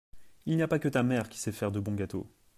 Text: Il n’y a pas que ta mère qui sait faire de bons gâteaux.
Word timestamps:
Il 0.47 0.57
n’y 0.57 0.63
a 0.63 0.67
pas 0.67 0.79
que 0.79 0.87
ta 0.87 1.03
mère 1.03 1.29
qui 1.29 1.37
sait 1.37 1.51
faire 1.51 1.71
de 1.71 1.79
bons 1.79 1.93
gâteaux. 1.93 2.25